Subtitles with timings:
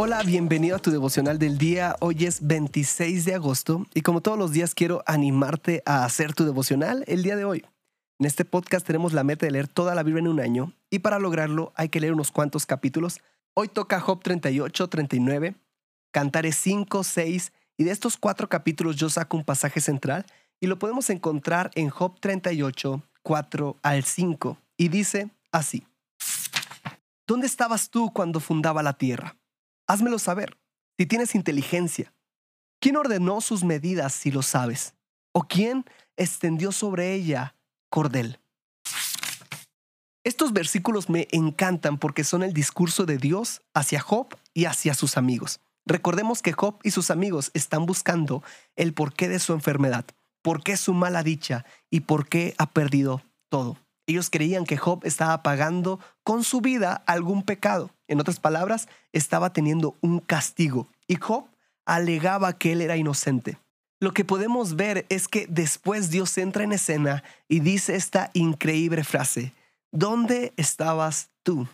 [0.00, 1.96] Hola, bienvenido a tu devocional del día.
[1.98, 6.44] Hoy es 26 de agosto y como todos los días quiero animarte a hacer tu
[6.44, 7.66] devocional el día de hoy.
[8.20, 11.00] En este podcast tenemos la meta de leer toda la Biblia en un año y
[11.00, 13.18] para lograrlo hay que leer unos cuantos capítulos.
[13.54, 15.56] Hoy toca Job 38, 39,
[16.12, 20.26] Cantares 5, 6 y de estos cuatro capítulos yo saco un pasaje central
[20.60, 25.84] y lo podemos encontrar en Job 38, 4 al 5 y dice así.
[27.26, 29.34] ¿Dónde estabas tú cuando fundaba la tierra?
[29.88, 30.58] Házmelo saber,
[30.98, 32.12] si tienes inteligencia.
[32.78, 34.94] ¿Quién ordenó sus medidas si lo sabes?
[35.32, 35.86] ¿O quién
[36.18, 37.56] extendió sobre ella
[37.88, 38.38] cordel?
[40.24, 45.16] Estos versículos me encantan porque son el discurso de Dios hacia Job y hacia sus
[45.16, 45.60] amigos.
[45.86, 48.42] Recordemos que Job y sus amigos están buscando
[48.76, 50.04] el porqué de su enfermedad,
[50.42, 53.78] por qué su mala dicha y por qué ha perdido todo.
[54.06, 57.90] Ellos creían que Job estaba pagando con su vida algún pecado.
[58.08, 60.88] En otras palabras, estaba teniendo un castigo.
[61.06, 61.46] Y Job
[61.84, 63.58] alegaba que él era inocente.
[64.00, 69.02] Lo que podemos ver es que después Dios entra en escena y dice esta increíble
[69.02, 69.54] frase,
[69.90, 71.66] ¿dónde estabas tú?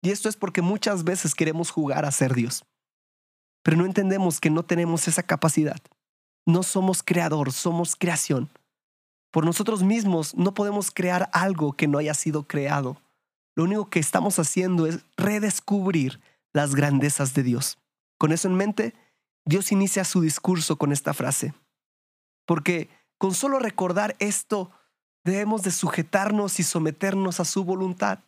[0.00, 2.64] Y esto es porque muchas veces queremos jugar a ser Dios,
[3.64, 5.80] pero no entendemos que no tenemos esa capacidad.
[6.46, 8.48] No somos creador, somos creación.
[9.32, 12.96] Por nosotros mismos no podemos crear algo que no haya sido creado.
[13.58, 16.20] Lo único que estamos haciendo es redescubrir
[16.52, 17.76] las grandezas de Dios.
[18.16, 18.94] Con eso en mente,
[19.44, 21.54] Dios inicia su discurso con esta frase.
[22.46, 24.70] Porque con solo recordar esto,
[25.24, 28.20] debemos de sujetarnos y someternos a su voluntad,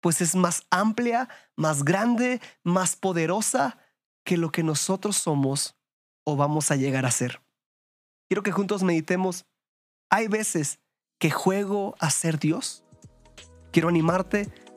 [0.00, 3.76] pues es más amplia, más grande, más poderosa
[4.24, 5.76] que lo que nosotros somos
[6.24, 7.42] o vamos a llegar a ser.
[8.26, 9.44] Quiero que juntos meditemos
[10.08, 10.78] hay veces
[11.18, 12.84] que juego a ser Dios.
[13.70, 14.61] Quiero animarte